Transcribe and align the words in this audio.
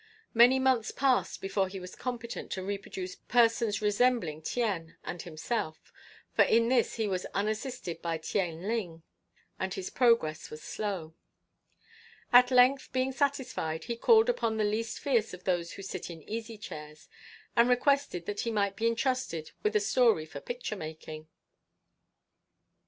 Many 0.33 0.57
months 0.57 0.89
passed 0.89 1.41
before 1.41 1.67
he 1.67 1.79
was 1.79 1.93
competent 1.95 2.49
to 2.53 2.63
reproduce 2.63 3.17
persons 3.17 3.83
resembling 3.83 4.41
Tien 4.41 4.95
and 5.03 5.21
himself, 5.21 5.93
for 6.35 6.41
in 6.41 6.69
this 6.69 6.95
he 6.95 7.07
was 7.07 7.27
unassisted 7.35 8.01
by 8.01 8.17
Tieng 8.17 8.63
Lin, 8.63 9.03
and 9.59 9.75
his 9.75 9.91
progress 9.91 10.49
was 10.49 10.63
slow. 10.63 11.13
At 12.33 12.49
length, 12.49 12.91
being 12.91 13.11
satisfied, 13.11 13.83
he 13.83 13.95
called 13.95 14.27
upon 14.27 14.57
the 14.57 14.63
least 14.63 14.99
fierce 14.99 15.35
of 15.35 15.43
those 15.43 15.73
who 15.73 15.83
sit 15.83 16.09
in 16.09 16.27
easy 16.27 16.57
chairs, 16.57 17.07
and 17.55 17.69
requested 17.69 18.25
that 18.25 18.39
he 18.39 18.49
might 18.49 18.75
be 18.75 18.87
entrusted 18.87 19.51
with 19.61 19.75
a 19.75 19.79
story 19.79 20.25
for 20.25 20.39
picture 20.41 20.75
making. 20.75 21.27